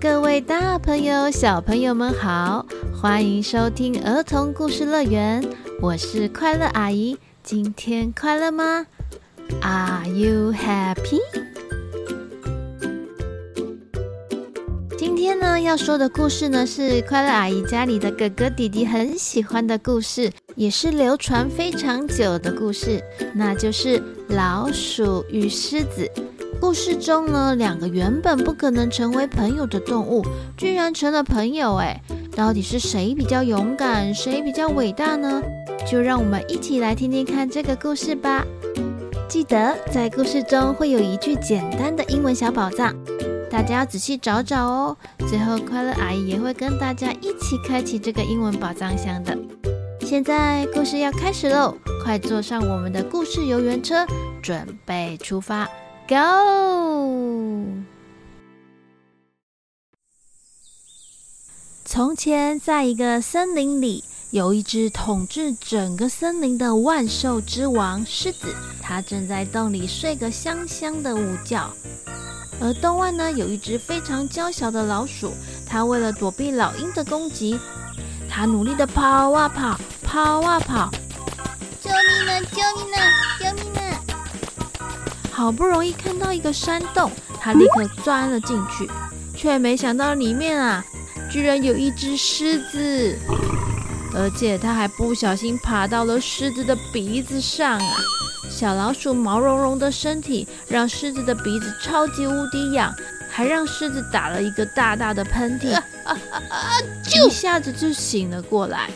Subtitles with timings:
[0.00, 2.64] 各位大朋友、小朋友们好，
[2.94, 5.44] 欢迎收听儿童故事乐园，
[5.82, 7.18] 我是快乐阿姨。
[7.42, 8.86] 今天快乐吗
[9.60, 11.18] ？Are you happy？
[14.96, 23.02] 今天呢，要说的故事呢，是快乐阿姨家里的哥哥弟弟很喜欢的故事，也是流传非常久的故事，
[23.34, 26.08] 那就是老鼠与狮子。
[26.60, 30.24] 故事中呢，两个原本不可能成为朋友的动物，
[30.56, 31.76] 居然成了朋友。
[31.76, 32.00] 哎，
[32.34, 35.40] 到底是谁比较勇敢，谁比较伟大呢？
[35.86, 38.44] 就让我们一起来听听看这个故事吧。
[39.28, 42.94] 记得在故事中会有一句简单的英文小宝藏，
[43.50, 44.96] 大家要仔细找找哦。
[45.28, 49.36] 最后，快乐阿姨也会跟大家一起开启这个英文宝藏箱的。
[50.00, 54.06] 现在故事要开始喽，快坐上我们的故事游园车，
[54.42, 55.68] 准备出发。
[56.08, 57.66] Go！
[61.84, 71.70] 从前，在一个森林里，有一只统治整个森林的万兽之王狮子，它正在洞里睡个香香的午觉。
[72.58, 75.34] 而洞外呢，有一只非常娇小的老鼠，
[75.66, 77.60] 它为了躲避老鹰的攻击，
[78.30, 80.90] 它努力的跑啊跑，跑啊跑。
[81.82, 82.40] 救命呢！
[82.50, 82.96] 救命呢！
[83.38, 83.67] 救命！
[85.38, 87.08] 好不容易看到一个山洞，
[87.40, 88.90] 他立刻钻了进去，
[89.36, 90.84] 却没想到里面啊，
[91.30, 93.16] 居然有一只狮子，
[94.16, 97.96] 而且他还不小心爬到了狮子的鼻子上啊！
[98.50, 102.92] 小老鼠毛茸茸的身体让狮子的鼻子超级无敌痒，
[103.30, 105.80] 还让狮子打了一个大大的喷嚏，
[107.24, 108.90] 一下子就醒了过来。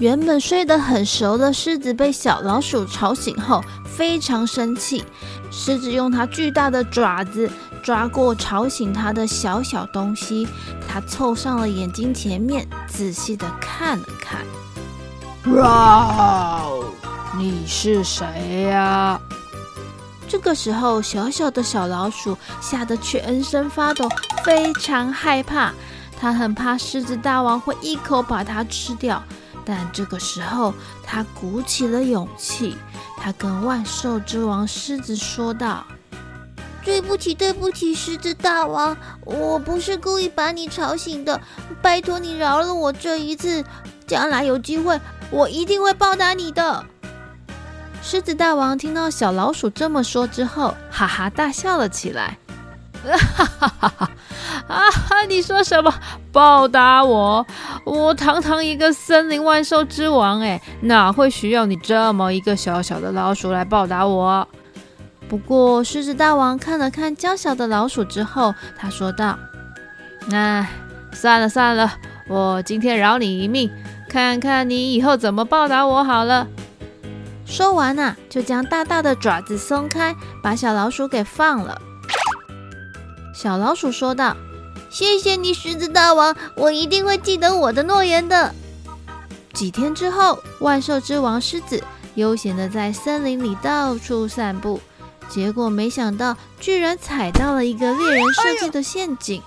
[0.00, 5.04] 原本睡得很熟的狮子被小老鼠吵醒后，非常生气。
[5.50, 7.50] 狮子用它巨大的爪子
[7.82, 10.48] 抓过吵醒它的小小东西，
[10.88, 14.40] 它凑上了眼睛前面，仔细的看了看。
[15.54, 16.64] 哇！
[17.36, 19.20] 你是谁呀？
[20.26, 24.08] 这个时候，小小的小老鼠吓得全身发抖，
[24.44, 25.74] 非常害怕。
[26.18, 29.22] 它很怕狮子大王会一口把它吃掉。
[29.70, 32.76] 但这个时候，他鼓起了勇气。
[33.16, 35.86] 他跟万兽之王狮子说道
[36.84, 41.40] ：“对不起，对不起，狮子大王，我不是故意把你吵醒的，
[41.80, 43.64] 拜托你饶了我这一次，
[44.08, 45.00] 将来有机会，
[45.30, 46.84] 我一定会报答你的。”
[48.02, 52.38] 狮子大王听到小老鼠这么说之后，哈哈大笑了起来。
[53.04, 53.99] 哈哈哈哈！
[55.28, 55.92] 你说什么？
[56.32, 57.46] 报答我？
[57.84, 64.46] 我堂堂一个森林万兽之王，哎，哪会需要你这么一个小小的老鼠来报答我？
[65.28, 69.38] 不过，狮子大王看了看娇小的老鼠之后，他说道
[70.32, 70.68] ：“哎，
[71.12, 71.92] 算了算了，
[72.28, 73.70] 我今天饶你一命，
[74.08, 76.48] 看看你以后怎么报答我好了。”
[77.46, 81.80] 说完呐，就将大大的爪子松开，把小老鼠给放了。
[83.34, 84.36] 小老鼠说道
[84.90, 88.52] ：“谢谢你，狮子大王，我一定会记得我的诺言的。”
[89.54, 91.82] 几天之后，万兽之王狮子
[92.16, 94.80] 悠闲地在森林里到处散步，
[95.28, 99.40] 结果没想到居然踩到了一个猎人设计的陷阱。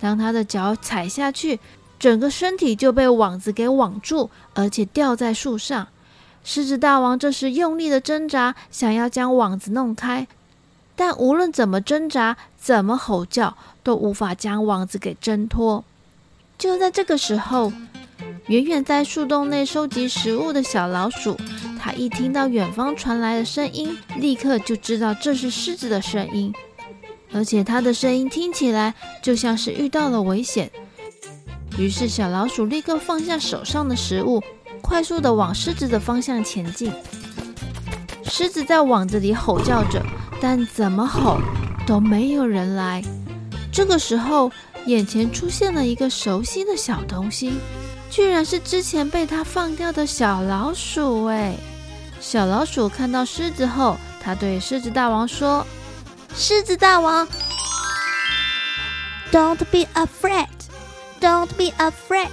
[0.00, 1.60] 当他的脚踩下去，
[1.98, 5.88] 整个身体就被网子给网住，而且吊在树上。
[6.44, 10.28] 狮子大王这时用力的挣扎，想要将网子弄开。
[10.96, 15.84] 但无论怎么挣扎，怎么吼叫，都无法将网子给挣脱。
[16.56, 17.70] 就在这个时候，
[18.46, 21.36] 远远在树洞内收集食物的小老鼠，
[21.78, 26.54] 它一听到远方传来的声音，立刻就知道这是狮子的声音，
[27.32, 30.70] 而且它的声音听起来就像是遇到了危险。
[31.76, 34.42] 于是，小老鼠立刻放下手上的食物，
[34.80, 36.90] 快速地往狮子的方向前进。
[38.24, 40.02] 狮子在网子里吼叫着。
[40.40, 41.40] 但怎么吼
[41.86, 43.02] 都没有人来。
[43.72, 44.50] 这个时候，
[44.86, 47.58] 眼前出现了一个熟悉的小东西，
[48.10, 51.26] 居然是之前被他放掉的小老鼠。
[51.26, 51.54] 哎，
[52.20, 55.66] 小老鼠看到狮子后，他对狮子大王说
[56.34, 57.28] ：“狮子大王
[59.30, 60.48] ，Don't be afraid,
[61.20, 62.28] Don't be afraid。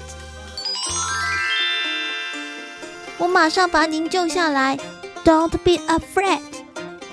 [3.18, 4.78] 我马上把您救下来
[5.26, 6.42] ，Don't be afraid。”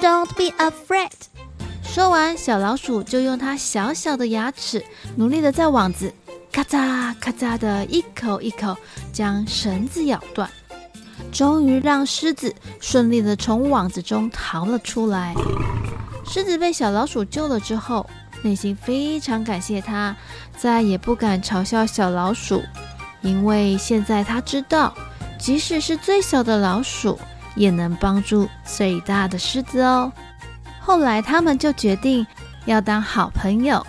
[0.01, 1.11] Don't be afraid。
[1.83, 4.83] 说完，小老鼠就用它小小的牙齿，
[5.17, 6.13] 努力的在网子
[6.51, 8.75] 咔嚓咔嚓的一口一口
[9.13, 10.49] 将绳子咬断，
[11.31, 15.35] 终于让狮子顺利的从网子中逃了出来。
[16.25, 18.09] 狮子被小老鼠救了之后，
[18.43, 20.17] 内心非常感谢它，
[20.57, 22.63] 再也不敢嘲笑小老鼠，
[23.21, 24.95] 因为现在他知道，
[25.39, 27.19] 即使是最小的老鼠，
[27.61, 30.11] 也能帮助最大的狮子哦。
[30.81, 32.27] 后来他们就决定
[32.65, 33.87] 要当好朋友，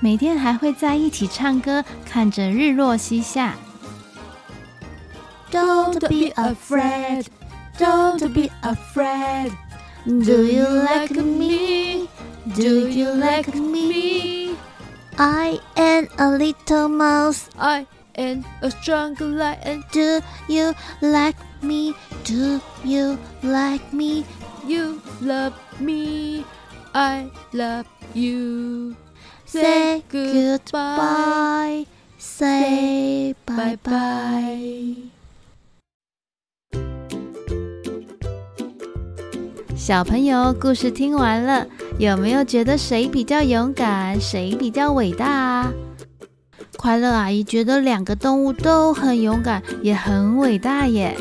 [0.00, 3.54] 每天还会在一起唱歌，看着日落西下。
[5.50, 7.24] Don't be afraid,
[7.78, 9.50] don't be afraid.
[10.04, 12.06] Do you like me?
[12.54, 14.56] Do you like me?
[15.16, 17.44] I am a little mouse.
[17.56, 19.83] I am a strong lion.
[19.91, 21.93] Do you like me?
[22.23, 24.25] Do you like me?
[24.67, 26.45] You love me.
[26.93, 28.95] I love you.
[29.45, 31.85] Say goodbye.
[32.17, 34.95] Say bye bye.
[39.75, 41.65] 小朋友，故事听完了，
[41.97, 45.73] 有没有觉得谁比较勇敢，谁比较伟大啊？
[46.76, 51.16] 快乐阿姨觉得两个动物都很勇敢，也很伟大耶。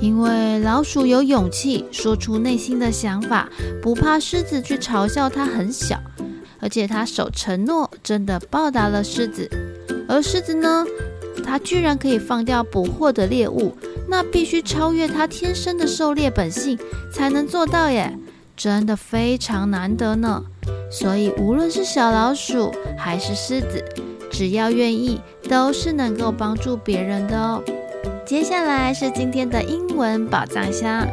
[0.00, 3.48] 因为老鼠有勇气说出内心的想法，
[3.82, 6.00] 不怕狮子去嘲笑它很小，
[6.58, 9.50] 而且它守承诺，真的报答了狮子。
[10.08, 10.86] 而狮子呢，
[11.44, 13.76] 它居然可以放掉捕获的猎物。
[14.08, 16.78] 那必须超越它天生的狩猎本性
[17.12, 18.18] 才能做到耶，
[18.56, 20.42] 真的非常难得呢。
[20.90, 23.84] 所以无论是小老鼠还是狮子，
[24.40, 25.20] 只要愿意，
[25.50, 27.62] 都是能够帮助别人的哦。
[28.24, 31.06] 接下来是今天的英文宝藏箱。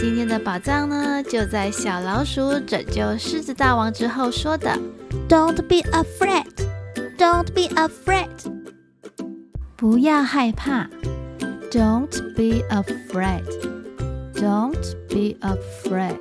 [0.00, 4.70] 今天的宝藏呢，就在小老鼠拯救狮子大王之后说的
[5.28, 6.46] ：“Don't be afraid,
[7.18, 8.28] don't be afraid。”
[9.74, 10.88] 不要害怕
[11.72, 13.42] ，Don't be afraid.
[14.34, 16.14] Don't be afraid.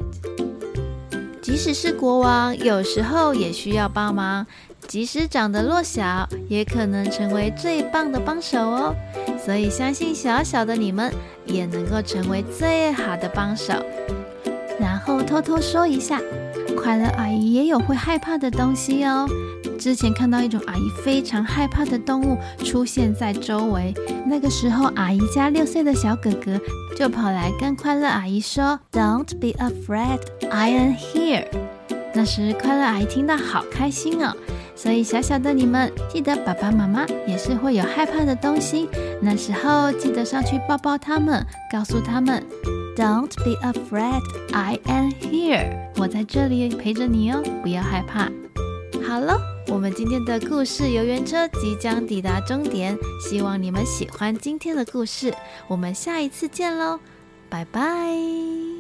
[1.43, 4.47] 即使是国王，有时候也需要帮忙。
[4.89, 8.95] 即使长得弱小，也可能成为最棒的帮手哦。
[9.45, 11.13] 所以相信小小的你们
[11.45, 13.71] 也能够成为最好的帮手。
[14.79, 16.19] 然后偷偷说一下，
[16.75, 19.27] 快乐阿姨也有会害怕的东西哦。
[19.77, 23.93] 之前看到一种阿姨非常害怕的动物出现在周围，
[24.25, 26.59] 那个时候阿姨家六岁的小哥哥
[26.97, 30.19] 就跑来跟快乐阿姨说：“Don't be afraid,
[30.49, 31.45] I am here。”
[32.11, 34.35] 那时快乐阿姨听到好开心哦。
[34.81, 38.87] 所以小小的你们记得爸爸妈妈也是会有害怕的东西，
[39.21, 42.41] 那时候记得上去抱抱他们，告诉他们
[42.95, 44.21] ：“Don't be afraid,
[44.53, 45.67] I am here。”
[45.99, 48.29] 我在这里陪着你哦，不要害怕。
[49.05, 49.37] 好了。
[49.71, 55.31] 我们今天的故事游园车即将抵达终点，希望你们喜欢今天的故事。
[55.67, 56.99] 我们下一次见喽，
[57.49, 58.78] 拜拜。